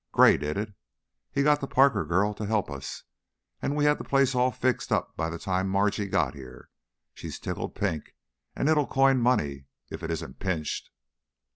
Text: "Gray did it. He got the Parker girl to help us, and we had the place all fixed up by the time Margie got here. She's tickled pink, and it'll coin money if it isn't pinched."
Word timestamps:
"Gray 0.11 0.35
did 0.35 0.57
it. 0.57 0.73
He 1.31 1.43
got 1.43 1.61
the 1.61 1.67
Parker 1.67 2.03
girl 2.05 2.33
to 2.33 2.47
help 2.47 2.71
us, 2.71 3.03
and 3.61 3.75
we 3.75 3.85
had 3.85 3.99
the 3.99 4.03
place 4.03 4.33
all 4.33 4.49
fixed 4.49 4.91
up 4.91 5.15
by 5.15 5.29
the 5.29 5.37
time 5.37 5.69
Margie 5.69 6.07
got 6.07 6.33
here. 6.33 6.71
She's 7.13 7.37
tickled 7.37 7.75
pink, 7.75 8.15
and 8.55 8.67
it'll 8.67 8.87
coin 8.87 9.19
money 9.19 9.65
if 9.91 10.01
it 10.01 10.09
isn't 10.09 10.39
pinched." 10.39 10.89